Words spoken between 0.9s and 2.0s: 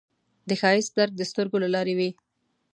درک د سترګو له لارې